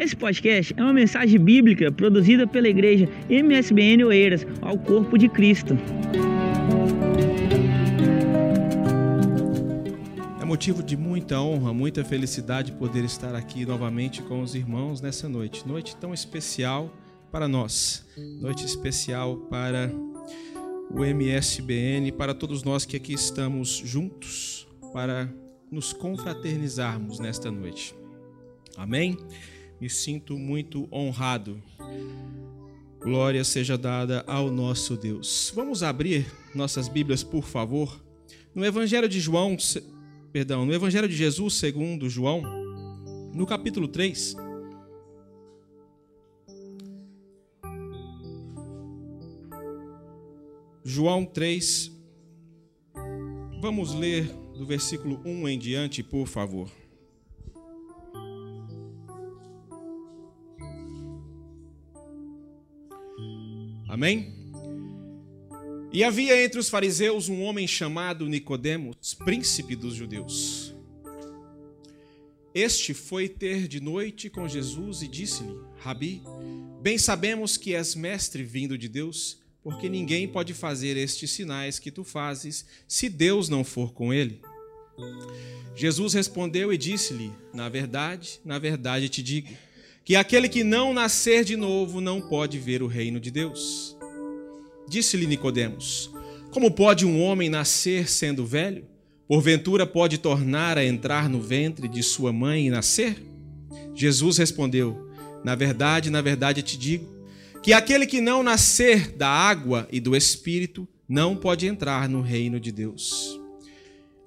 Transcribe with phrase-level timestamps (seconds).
[0.00, 5.76] Esse podcast é uma mensagem bíblica produzida pela igreja MSBN Oeiras ao Corpo de Cristo.
[10.40, 15.28] É motivo de muita honra, muita felicidade poder estar aqui novamente com os irmãos nessa
[15.28, 15.68] noite.
[15.68, 16.90] Noite tão especial
[17.30, 18.02] para nós,
[18.40, 19.92] noite especial para
[20.90, 25.30] o MSBN, para todos nós que aqui estamos juntos para
[25.70, 27.94] nos confraternizarmos nesta noite.
[28.78, 29.18] Amém?
[29.80, 31.62] Me sinto muito honrado.
[33.00, 35.50] Glória seja dada ao nosso Deus.
[35.54, 37.98] Vamos abrir nossas Bíblias, por favor,
[38.54, 39.56] no Evangelho de João,
[40.30, 42.42] perdão, no Evangelho de Jesus segundo João,
[43.32, 44.36] no capítulo 3.
[50.84, 51.90] João 3.
[53.62, 54.24] Vamos ler
[54.58, 56.79] do versículo 1 em diante, por favor.
[64.00, 64.32] Amém?
[65.92, 70.74] E havia entre os fariseus um homem chamado Nicodemos, príncipe dos judeus.
[72.54, 76.22] Este foi ter de noite com Jesus e disse-lhe: Rabi,
[76.80, 81.90] bem sabemos que és mestre vindo de Deus, porque ninguém pode fazer estes sinais que
[81.90, 84.40] tu fazes se Deus não for com ele.
[85.76, 89.50] Jesus respondeu e disse-lhe: Na verdade, na verdade te digo
[90.04, 93.96] que aquele que não nascer de novo não pode ver o reino de Deus.
[94.88, 96.10] Disse-lhe Nicodemos:
[96.50, 98.84] Como pode um homem nascer sendo velho?
[99.28, 103.16] Porventura pode tornar a entrar no ventre de sua mãe e nascer?
[103.94, 105.08] Jesus respondeu:
[105.44, 107.20] Na verdade, na verdade te digo
[107.62, 112.58] que aquele que não nascer da água e do espírito não pode entrar no reino
[112.58, 113.38] de Deus.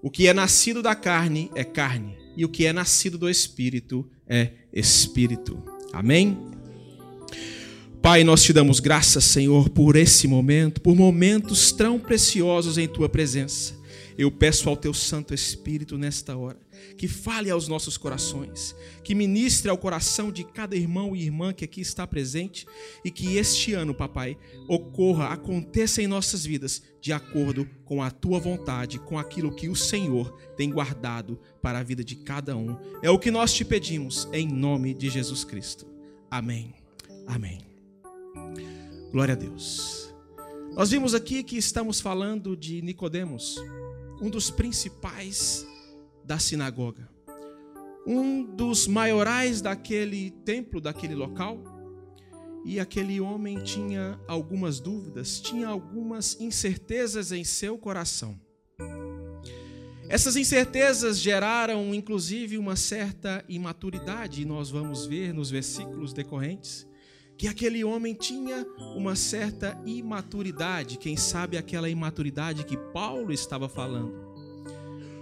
[0.02, 4.10] O que é nascido da carne é carne, e o que é nascido do espírito
[4.28, 5.62] é espírito.
[5.92, 6.38] Amém?
[8.02, 13.08] Pai, nós te damos graças, Senhor, por esse momento, por momentos tão preciosos em tua
[13.08, 13.76] presença.
[14.18, 16.60] Eu peço ao teu Santo Espírito nesta hora
[16.98, 21.66] que fale aos nossos corações, que ministre ao coração de cada irmão e irmã que
[21.66, 22.66] aqui está presente
[23.04, 24.38] e que este ano, papai,
[24.68, 29.76] ocorra, aconteça em nossas vidas de acordo com a tua vontade, com aquilo que o
[29.76, 32.78] Senhor tem guardado para a vida de cada um.
[33.02, 35.86] É o que nós te pedimos em nome de Jesus Cristo.
[36.30, 36.74] Amém.
[37.28, 37.60] Amém.
[39.12, 40.14] Glória a Deus.
[40.76, 43.58] Nós vimos aqui que estamos falando de Nicodemos,
[44.24, 45.68] um dos principais
[46.24, 47.10] da sinagoga.
[48.08, 51.62] Um dos maiorais daquele templo, daquele local.
[52.64, 58.40] E aquele homem tinha algumas dúvidas, tinha algumas incertezas em seu coração.
[60.08, 66.88] Essas incertezas geraram, inclusive, uma certa imaturidade, e nós vamos ver nos versículos decorrentes
[67.38, 74.34] que aquele homem tinha uma certa imaturidade, quem sabe aquela imaturidade que Paulo estava falando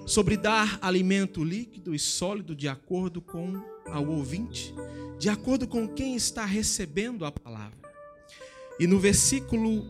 [0.06, 4.74] sobre dar alimento líquido e sólido de acordo com ao ouvinte,
[5.20, 7.78] de acordo com quem está recebendo a palavra.
[8.80, 9.86] E no versículo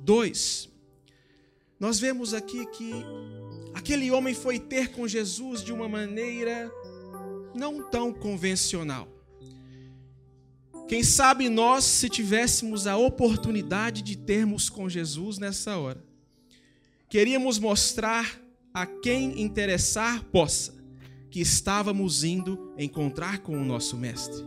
[0.00, 0.70] 2,
[1.80, 2.92] nós vemos aqui que
[3.74, 6.72] aquele homem foi ter com Jesus de uma maneira
[7.54, 9.08] não tão convencional.
[10.92, 16.04] Quem sabe nós, se tivéssemos a oportunidade de termos com Jesus nessa hora,
[17.08, 18.38] queríamos mostrar
[18.74, 20.74] a quem interessar possa
[21.30, 24.44] que estávamos indo encontrar com o nosso mestre.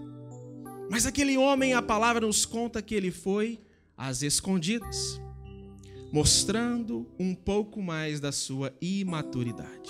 [0.88, 3.60] Mas aquele homem, a palavra nos conta que ele foi
[3.98, 5.20] às escondidas,
[6.14, 9.90] mostrando um pouco mais da sua imaturidade.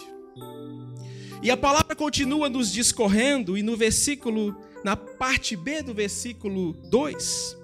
[1.46, 7.56] E a palavra continua nos discorrendo, e no versículo, na parte B do versículo 2,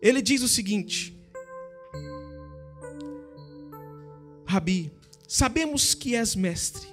[0.00, 1.14] ele diz o seguinte:
[4.46, 4.90] Rabi,
[5.28, 6.88] sabemos que és mestre,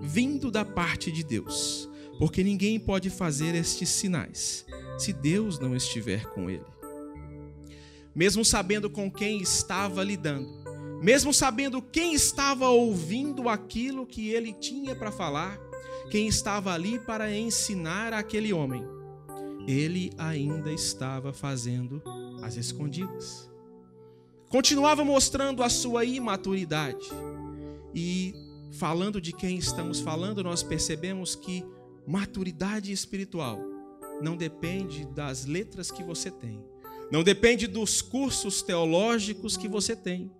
[0.00, 4.64] vindo da parte de Deus, porque ninguém pode fazer estes sinais
[4.96, 6.62] se Deus não estiver com ele.
[8.14, 10.61] Mesmo sabendo com quem estava lidando,
[11.02, 15.58] mesmo sabendo quem estava ouvindo aquilo que ele tinha para falar,
[16.10, 18.82] quem estava ali para ensinar aquele homem,
[19.66, 22.02] ele ainda estava fazendo
[22.42, 23.52] as escondidas
[24.52, 27.08] continuava mostrando a sua imaturidade.
[27.94, 28.34] E
[28.70, 31.64] falando de quem estamos falando, nós percebemos que
[32.06, 33.58] maturidade espiritual
[34.20, 36.62] não depende das letras que você tem,
[37.10, 40.30] não depende dos cursos teológicos que você tem,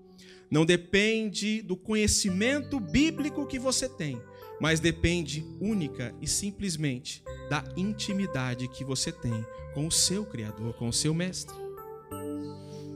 [0.52, 4.20] não depende do conhecimento bíblico que você tem,
[4.60, 10.88] mas depende única e simplesmente da intimidade que você tem com o seu Criador, com
[10.88, 11.56] o seu Mestre.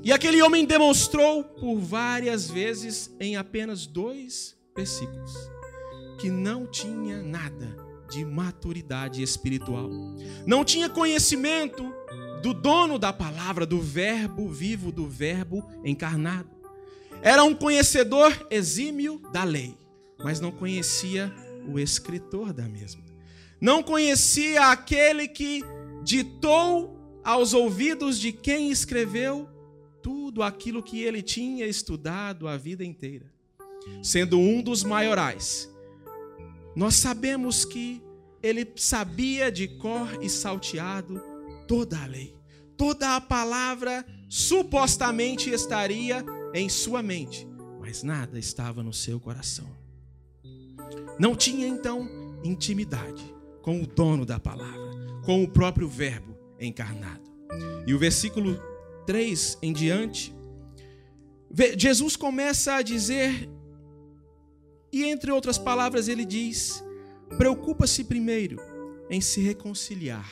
[0.05, 5.33] E aquele homem demonstrou por várias vezes, em apenas dois versículos,
[6.21, 7.75] que não tinha nada
[8.11, 9.89] de maturidade espiritual,
[10.47, 11.91] não tinha conhecimento
[12.43, 16.56] do dono da palavra, do Verbo vivo, do Verbo encarnado.
[17.27, 19.77] Era um conhecedor exímio da lei,
[20.23, 21.35] mas não conhecia
[21.69, 23.03] o escritor da mesma.
[23.61, 25.61] Não conhecia aquele que
[26.05, 29.49] ditou aos ouvidos de quem escreveu
[30.01, 33.27] tudo aquilo que ele tinha estudado a vida inteira.
[34.01, 35.69] Sendo um dos maiorais,
[36.77, 38.01] nós sabemos que
[38.41, 41.21] ele sabia de cor e salteado
[41.67, 42.37] toda a lei,
[42.77, 46.25] toda a palavra supostamente estaria
[46.59, 47.47] em sua mente,
[47.81, 49.69] mas nada estava no seu coração.
[51.19, 52.09] Não tinha então
[52.43, 54.91] intimidade com o dono da palavra,
[55.25, 57.31] com o próprio Verbo encarnado.
[57.87, 58.59] E o versículo
[59.07, 60.35] 3 em diante,
[61.77, 63.49] Jesus começa a dizer,
[64.93, 66.83] e entre outras palavras, ele diz:
[67.37, 68.59] preocupa-se primeiro
[69.11, 70.31] em se reconciliar,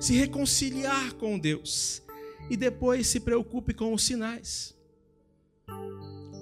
[0.00, 2.02] se reconciliar com Deus,
[2.48, 4.79] e depois se preocupe com os sinais.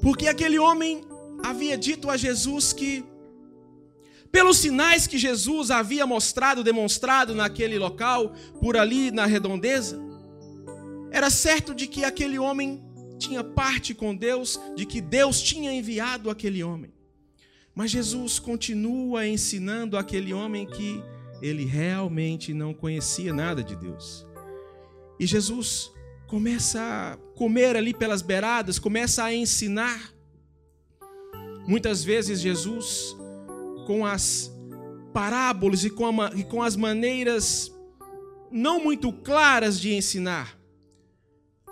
[0.03, 1.03] Porque aquele homem
[1.45, 3.05] havia dito a Jesus que,
[4.31, 9.99] pelos sinais que Jesus havia mostrado, demonstrado naquele local, por ali na redondeza,
[11.11, 12.83] era certo de que aquele homem
[13.19, 16.93] tinha parte com Deus, de que Deus tinha enviado aquele homem.
[17.75, 21.03] Mas Jesus continua ensinando aquele homem que
[21.41, 24.27] ele realmente não conhecia nada de Deus.
[25.19, 25.93] E Jesus
[26.29, 30.13] começa a comer ali pelas beiradas, começa a ensinar.
[31.67, 33.17] Muitas vezes Jesus,
[33.87, 34.53] com as
[35.13, 37.73] parábolas e com, a, e com as maneiras
[38.51, 40.57] não muito claras de ensinar,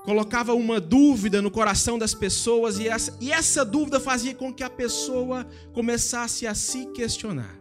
[0.04, 4.64] colocava uma dúvida no coração das pessoas e essa, e essa dúvida fazia com que
[4.64, 7.60] a pessoa começasse a se questionar.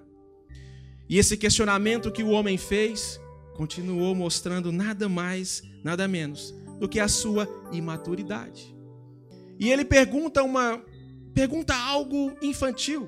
[1.09, 3.19] E esse questionamento que o homem fez
[3.56, 8.75] continuou mostrando nada mais, nada menos do que a sua imaturidade.
[9.60, 10.81] E ele pergunta uma
[11.33, 13.07] pergunta algo infantil.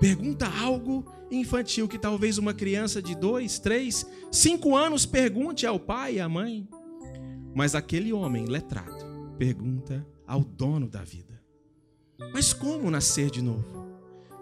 [0.00, 6.16] Pergunta algo infantil que talvez uma criança de dois, três, cinco anos pergunte ao pai
[6.16, 6.68] e à mãe.
[7.54, 9.04] Mas aquele homem letrado
[9.38, 11.40] pergunta ao dono da vida:
[12.32, 13.84] Mas como nascer de novo?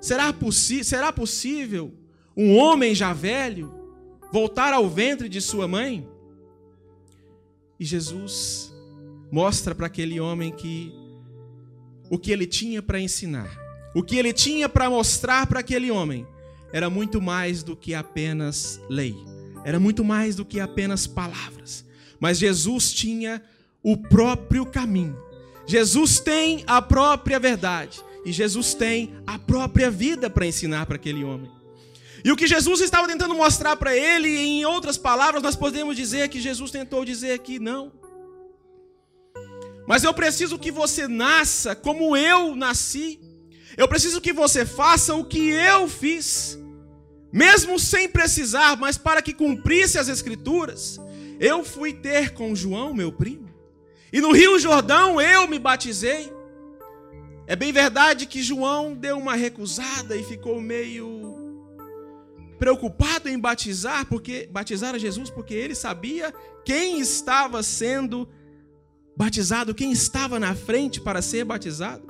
[0.01, 0.35] Será,
[0.83, 1.95] será possível
[2.37, 3.73] um homem já velho
[4.33, 6.09] voltar ao ventre de sua mãe?
[7.83, 8.73] E Jesus
[9.29, 10.95] mostra para aquele homem que
[12.09, 13.51] o que ele tinha para ensinar,
[13.93, 16.25] o que ele tinha para mostrar para aquele homem,
[16.73, 19.17] era muito mais do que apenas lei,
[19.65, 21.85] era muito mais do que apenas palavras.
[22.21, 23.43] Mas Jesus tinha
[23.83, 25.19] o próprio caminho.
[25.67, 28.01] Jesus tem a própria verdade.
[28.25, 31.51] E Jesus tem a própria vida para ensinar para aquele homem.
[32.25, 36.29] E o que Jesus estava tentando mostrar para ele, em outras palavras, nós podemos dizer
[36.29, 37.93] que Jesus tentou dizer aqui: não.
[39.87, 43.21] Mas eu preciso que você nasça como eu nasci.
[43.77, 46.59] Eu preciso que você faça o que eu fiz.
[47.33, 51.01] Mesmo sem precisar, mas para que cumprisse as Escrituras.
[51.41, 53.51] Eu fui ter com João, meu primo.
[54.13, 56.31] E no Rio Jordão eu me batizei.
[57.47, 61.32] É bem verdade que João deu uma recusada e ficou meio
[62.63, 66.33] preocupado em batizar, porque batizar a Jesus, porque ele sabia
[66.65, 68.29] quem estava sendo
[69.17, 72.07] batizado, quem estava na frente para ser batizado.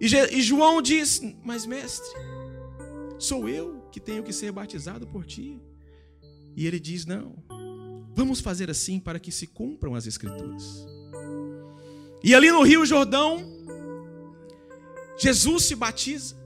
[0.00, 2.08] E, e João diz: Mas mestre,
[3.18, 5.60] sou eu que tenho que ser batizado por ti.
[6.54, 7.34] E ele diz: Não,
[8.14, 10.86] vamos fazer assim para que se cumpram as Escrituras.
[12.22, 13.44] E ali no Rio Jordão,
[15.18, 16.36] Jesus se batiza,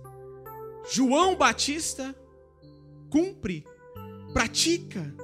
[0.90, 2.16] João Batista
[3.10, 3.64] cumpre,
[4.32, 5.14] pratica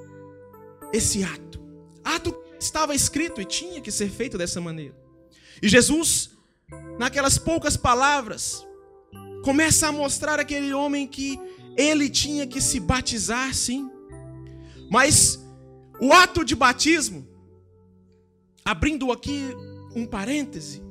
[0.91, 1.59] esse ato.
[2.03, 4.95] Ato que estava escrito e tinha que ser feito dessa maneira.
[5.61, 6.31] E Jesus,
[6.97, 8.65] naquelas poucas palavras,
[9.43, 11.39] começa a mostrar aquele homem que
[11.77, 13.89] ele tinha que se batizar, sim.
[14.89, 15.43] Mas
[15.99, 17.27] o ato de batismo,
[18.63, 19.41] abrindo aqui
[19.95, 20.81] um parêntese,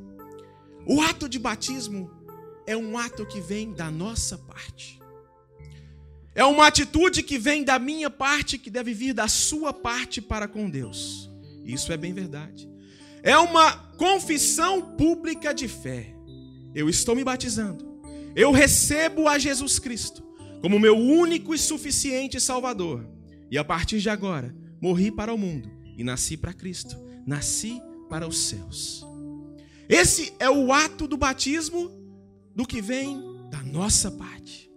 [0.86, 2.10] o ato de batismo
[2.66, 5.00] é um ato que vem da nossa parte.
[6.34, 10.48] É uma atitude que vem da minha parte, que deve vir da sua parte para
[10.48, 11.30] com Deus.
[11.64, 12.68] Isso é bem verdade.
[13.22, 16.14] É uma confissão pública de fé.
[16.74, 18.00] Eu estou me batizando.
[18.34, 20.24] Eu recebo a Jesus Cristo
[20.60, 23.06] como meu único e suficiente Salvador.
[23.50, 26.96] E a partir de agora, morri para o mundo e nasci para Cristo.
[27.26, 29.06] Nasci para os céus.
[29.88, 31.90] Esse é o ato do batismo
[32.54, 34.70] do que vem da nossa parte.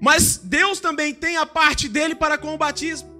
[0.00, 3.18] Mas Deus também tem a parte dele para com o batismo.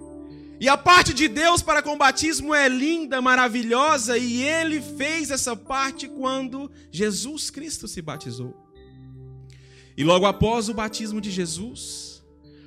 [0.59, 5.31] E a parte de Deus para com o batismo é linda, maravilhosa, e ele fez
[5.31, 8.53] essa parte quando Jesus Cristo se batizou.
[9.95, 12.21] E logo após o batismo de Jesus,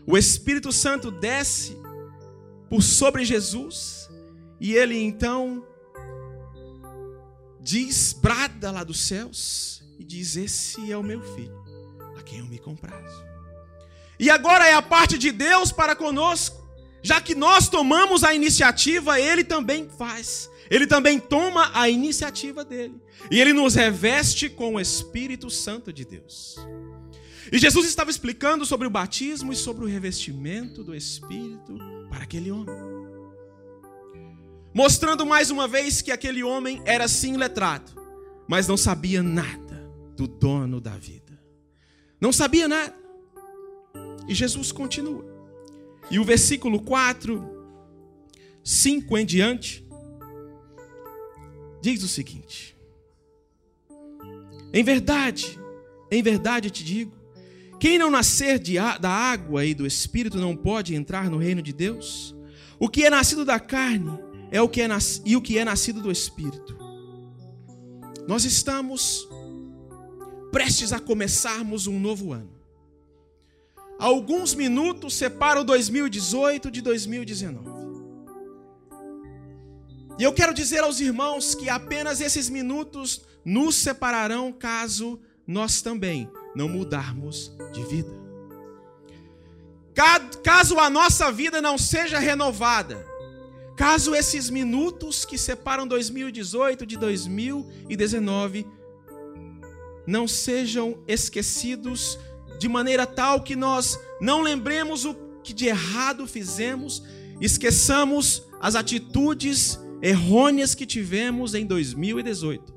[0.06, 1.76] o Espírito Santo desce
[2.70, 4.08] por sobre Jesus,
[4.58, 5.66] e ele então
[7.60, 11.62] diz, brada lá dos céus, e diz: Esse é o meu filho,
[12.18, 13.31] a quem eu me comprazo.
[14.22, 16.62] E agora é a parte de Deus para conosco.
[17.02, 20.48] Já que nós tomamos a iniciativa, ele também faz.
[20.70, 23.02] Ele também toma a iniciativa dele.
[23.32, 26.56] E ele nos reveste com o Espírito Santo de Deus.
[27.50, 31.76] E Jesus estava explicando sobre o batismo e sobre o revestimento do Espírito
[32.08, 32.76] para aquele homem.
[34.72, 37.90] Mostrando mais uma vez que aquele homem era sim letrado,
[38.48, 41.42] mas não sabia nada do dono da vida.
[42.20, 43.01] Não sabia nada.
[44.28, 45.24] E Jesus continua.
[46.10, 47.42] E o versículo 4,
[48.62, 49.84] 5 em diante,
[51.80, 52.76] diz o seguinte:
[54.72, 55.58] Em verdade,
[56.10, 57.12] em verdade te digo,
[57.80, 61.72] quem não nascer de, da água e do Espírito não pode entrar no reino de
[61.72, 62.34] Deus.
[62.78, 64.18] O que é nascido da carne
[64.50, 66.76] é o que é nas, e o que é nascido do Espírito.
[68.28, 69.26] Nós estamos
[70.52, 72.61] prestes a começarmos um novo ano.
[74.02, 77.70] Alguns minutos separam 2018 de 2019.
[80.18, 86.28] E eu quero dizer aos irmãos que apenas esses minutos nos separarão caso nós também
[86.52, 88.10] não mudarmos de vida.
[90.42, 93.06] Caso a nossa vida não seja renovada,
[93.76, 98.66] caso esses minutos que separam 2018 de 2019
[100.04, 102.18] não sejam esquecidos
[102.58, 107.02] de maneira tal que nós não lembremos o que de errado fizemos,
[107.40, 112.72] esqueçamos as atitudes errôneas que tivemos em 2018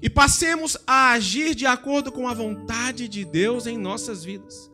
[0.00, 4.70] e passemos a agir de acordo com a vontade de Deus em nossas vidas.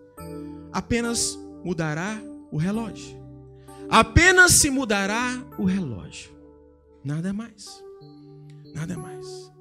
[0.73, 3.21] Apenas mudará o relógio.
[3.89, 6.33] Apenas se mudará o relógio.
[7.05, 7.83] Nada mais.
[8.75, 9.52] Nada mais.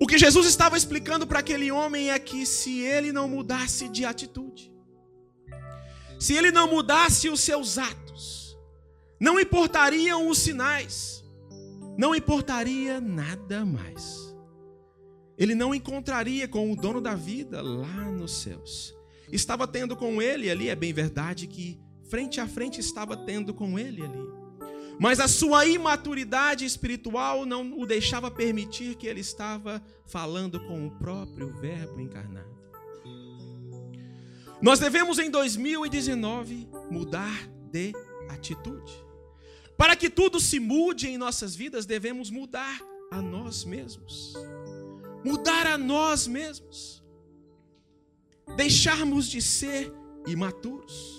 [0.00, 4.04] O que Jesus estava explicando para aquele homem é que se ele não mudasse de
[4.04, 4.72] atitude,
[6.20, 8.56] se ele não mudasse os seus atos,
[9.20, 11.24] não importariam os sinais,
[11.96, 14.28] não importaria nada mais.
[15.36, 18.94] Ele não encontraria com o dono da vida lá nos céus.
[19.32, 23.78] Estava tendo com ele ali, é bem verdade que frente a frente estava tendo com
[23.78, 24.37] ele ali.
[24.98, 30.90] Mas a sua imaturidade espiritual não o deixava permitir que ele estava falando com o
[30.90, 32.58] próprio Verbo encarnado.
[34.60, 37.92] Nós devemos em 2019 mudar de
[38.28, 38.92] atitude.
[39.76, 42.80] Para que tudo se mude em nossas vidas, devemos mudar
[43.12, 44.34] a nós mesmos.
[45.24, 47.04] Mudar a nós mesmos.
[48.56, 49.92] Deixarmos de ser
[50.26, 51.17] imaturos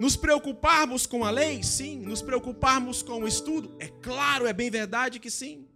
[0.00, 1.62] nos preocuparmos com a lei?
[1.62, 2.00] Sim.
[2.00, 3.74] Nos preocuparmos com o estudo?
[3.78, 5.66] É claro, é bem verdade que sim.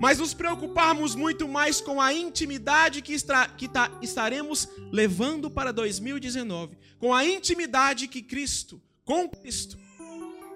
[0.00, 3.14] Mas nos preocuparmos muito mais com a intimidade que,
[3.58, 6.78] que estaremos levando para 2019.
[6.98, 9.76] Com a intimidade que Cristo, com Cristo,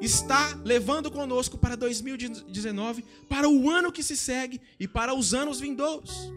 [0.00, 5.60] está levando conosco para 2019, para o ano que se segue e para os anos
[5.60, 6.32] vindouros.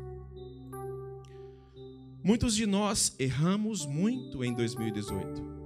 [2.21, 5.56] Muitos de nós erramos muito em 2018.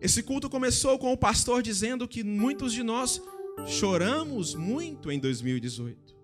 [0.00, 3.20] Esse culto começou com o pastor dizendo que muitos de nós
[3.66, 6.14] choramos muito em 2018.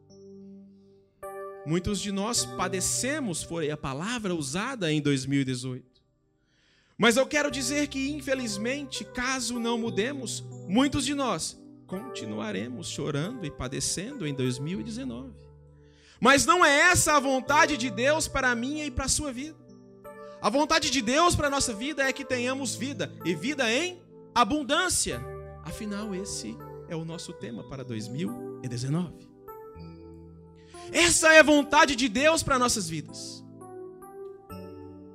[1.65, 6.03] Muitos de nós padecemos, foi a palavra usada em 2018.
[6.99, 13.51] Mas eu quero dizer que, infelizmente, caso não mudemos, muitos de nós continuaremos chorando e
[13.51, 15.33] padecendo em 2019.
[16.21, 19.33] Mas não é essa a vontade de Deus para a minha e para a sua
[19.33, 19.57] vida.
[20.43, 24.03] A vontade de Deus para a nossa vida é que tenhamos vida e vida em
[24.35, 25.25] abundância.
[25.63, 26.59] Afinal, esse
[26.89, 29.31] é o nosso tema para 2019.
[30.91, 33.45] Essa é a vontade de Deus para nossas vidas.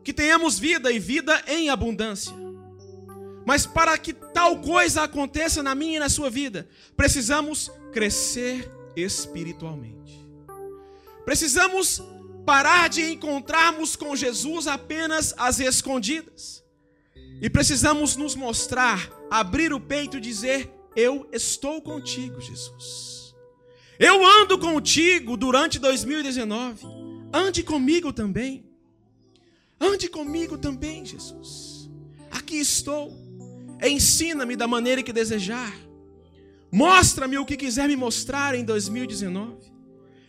[0.02, 2.34] Que tenhamos vida e vida em abundância.
[3.46, 10.26] Mas para que tal coisa aconteça na minha e na sua vida, precisamos crescer espiritualmente.
[11.26, 12.02] Precisamos
[12.48, 16.64] parar de encontrarmos com Jesus apenas às escondidas.
[17.42, 23.36] E precisamos nos mostrar, abrir o peito e dizer: Eu estou contigo, Jesus.
[24.00, 26.86] Eu ando contigo durante 2019.
[27.34, 28.66] Ande comigo também.
[29.78, 31.90] Ande comigo também, Jesus.
[32.32, 33.14] Aqui estou.
[33.84, 35.76] Ensina-me da maneira que desejar.
[36.72, 39.77] Mostra-me o que quiser me mostrar em 2019.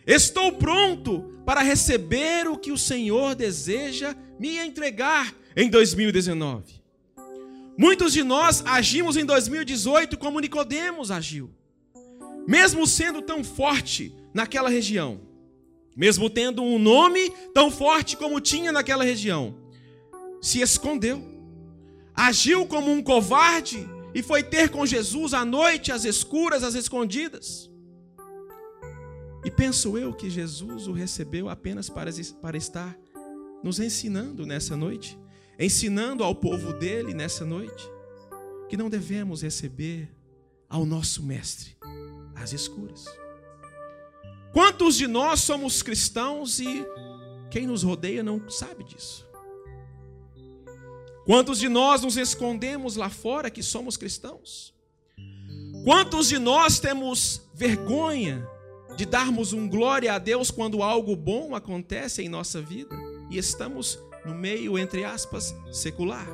[0.09, 6.81] Estou pronto para receber o que o Senhor deseja me entregar em 2019.
[7.77, 11.51] Muitos de nós agimos em 2018 como Nicodemos agiu.
[12.47, 15.21] Mesmo sendo tão forte naquela região,
[15.95, 19.59] mesmo tendo um nome tão forte como tinha naquela região,
[20.41, 21.23] se escondeu.
[22.15, 27.68] Agiu como um covarde e foi ter com Jesus à noite, às escuras, às escondidas.
[29.49, 32.95] E penso eu que Jesus o recebeu apenas para, para estar
[33.63, 35.17] nos ensinando nessa noite,
[35.57, 37.83] ensinando ao povo dele nessa noite,
[38.69, 40.07] que não devemos receber
[40.69, 41.75] ao nosso Mestre
[42.35, 43.05] às escuras.
[44.53, 46.85] Quantos de nós somos cristãos e
[47.49, 49.27] quem nos rodeia não sabe disso?
[51.25, 54.75] Quantos de nós nos escondemos lá fora que somos cristãos?
[55.83, 58.47] Quantos de nós temos vergonha
[58.99, 62.93] de darmos um glória a Deus quando algo bom acontece em nossa vida
[63.31, 66.27] e estamos no meio, entre aspas, secular?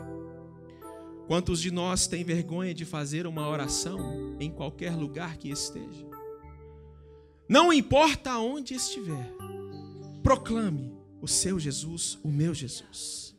[1.27, 6.07] Quantos de nós têm vergonha de fazer uma oração em qualquer lugar que esteja?
[7.47, 9.31] Não importa aonde estiver,
[10.23, 10.91] proclame
[11.21, 13.35] o seu Jesus, o meu Jesus.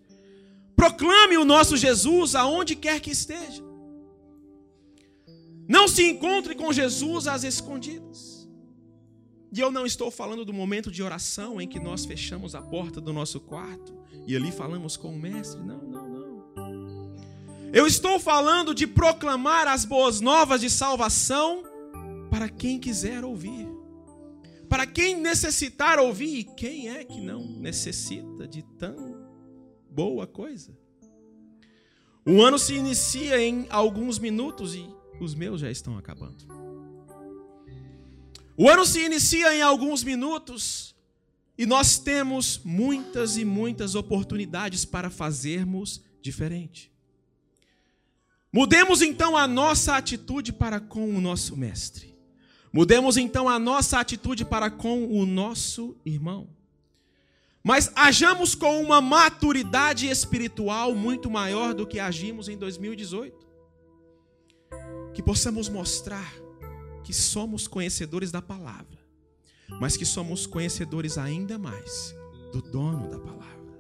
[0.77, 3.65] Proclame o nosso Jesus aonde quer que esteja.
[5.69, 8.36] Não se encontre com Jesus às escondidas.
[9.57, 13.01] E eu não estou falando do momento de oração em que nós fechamos a porta
[13.01, 13.97] do nosso quarto
[14.27, 15.59] e ali falamos com o Mestre.
[15.63, 17.17] Não, não, não.
[17.73, 21.63] Eu estou falando de proclamar as boas novas de salvação
[22.29, 23.67] para quem quiser ouvir.
[24.69, 29.27] Para quem necessitar ouvir, e quem é que não necessita de tão
[29.91, 30.77] boa coisa?
[32.27, 34.87] O ano se inicia em alguns minutos e
[35.19, 36.66] os meus já estão acabando.
[38.57, 40.95] O ano se inicia em alguns minutos
[41.59, 46.91] e nós temos muitas e muitas oportunidades para fazermos diferente.
[48.51, 52.15] Mudemos então a nossa atitude para com o nosso Mestre.
[52.73, 56.49] Mudemos então a nossa atitude para com o nosso irmão.
[57.63, 63.47] Mas ajamos com uma maturidade espiritual muito maior do que agimos em 2018.
[65.13, 66.46] Que possamos mostrar
[67.07, 68.99] que somos conhecedores da palavra,
[69.81, 72.13] mas que somos conhecedores ainda mais
[72.53, 73.79] do dono da palavra,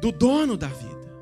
[0.00, 1.12] do dono da vida.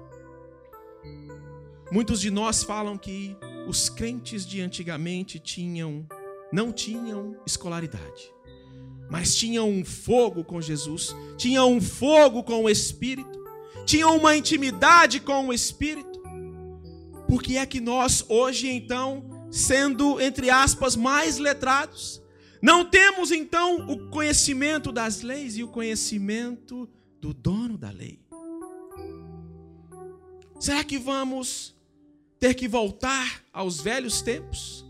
[1.91, 6.07] Muitos de nós falam que os crentes de antigamente tinham
[6.53, 8.33] não tinham escolaridade,
[9.11, 13.37] mas tinham um fogo com Jesus, tinham um fogo com o Espírito,
[13.85, 16.23] tinham uma intimidade com o Espírito.
[17.27, 22.23] Por que é que nós hoje então, sendo entre aspas mais letrados,
[22.63, 26.89] não temos então o conhecimento das leis e o conhecimento
[27.21, 28.21] do dono da lei?
[30.59, 31.75] Será que vamos
[32.39, 34.85] ter que voltar aos velhos tempos?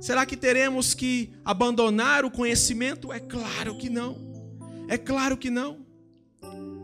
[0.00, 3.12] Será que teremos que abandonar o conhecimento?
[3.12, 4.18] É claro que não.
[4.88, 5.86] É claro que não.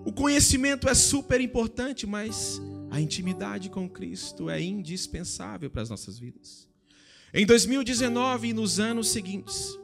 [0.06, 6.18] O conhecimento é super importante, mas a intimidade com Cristo é indispensável para as nossas
[6.18, 6.69] vidas.
[7.32, 9.78] Em 2019 e nos anos seguintes,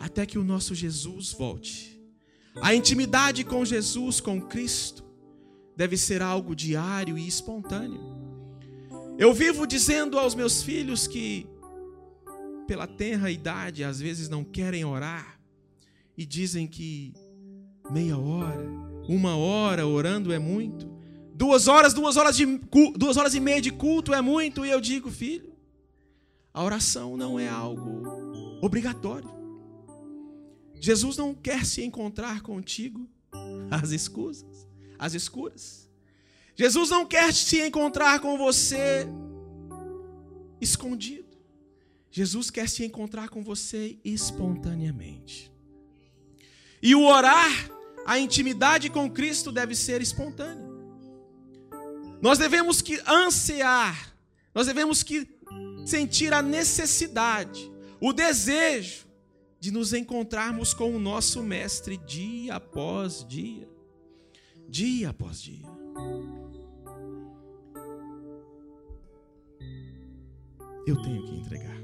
[0.00, 2.02] até que o nosso Jesus volte,
[2.60, 5.04] a intimidade com Jesus, com Cristo,
[5.76, 8.00] deve ser algo diário e espontâneo.
[9.16, 11.46] Eu vivo dizendo aos meus filhos que
[12.66, 15.38] pela tenra idade, às vezes não querem orar
[16.18, 17.12] e dizem que
[17.88, 18.68] meia hora,
[19.08, 20.90] uma hora orando é muito,
[21.32, 22.46] duas horas, duas horas, de,
[22.96, 25.53] duas horas e meia de culto é muito, e eu digo, filho,
[26.54, 29.28] a oração não é algo obrigatório.
[30.80, 33.10] Jesus não quer se encontrar contigo
[33.68, 35.90] às escusas, às escuras.
[36.54, 39.04] Jesus não quer se encontrar com você
[40.60, 41.36] escondido.
[42.08, 45.52] Jesus quer se encontrar com você espontaneamente.
[46.80, 47.50] E o orar,
[48.06, 50.64] a intimidade com Cristo deve ser espontânea.
[52.22, 54.14] Nós devemos que ansiar,
[54.54, 55.33] nós devemos que
[55.84, 59.06] sentir a necessidade, o desejo
[59.60, 63.68] de nos encontrarmos com o nosso mestre dia após dia,
[64.68, 65.74] dia após dia.
[70.86, 71.82] eu tenho que entregar.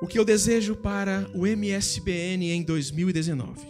[0.00, 3.66] O que eu desejo para o MSBN em 2019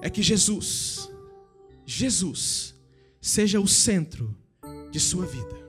[0.00, 1.10] é que Jesus,
[1.84, 2.74] Jesus,
[3.20, 4.36] seja o centro
[4.90, 5.67] de sua vida.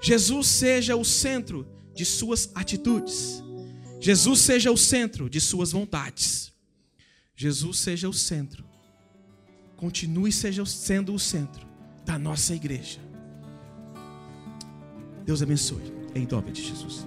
[0.00, 3.42] Jesus seja o centro de suas atitudes.
[4.00, 6.52] Jesus seja o centro de suas vontades.
[7.36, 8.64] Jesus seja o centro.
[9.76, 11.66] Continue seja sendo o centro
[12.04, 13.00] da nossa igreja.
[15.24, 15.92] Deus abençoe.
[16.14, 17.06] Em nome de Jesus.